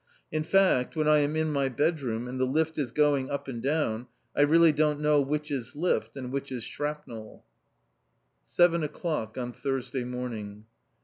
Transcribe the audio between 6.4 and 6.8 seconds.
is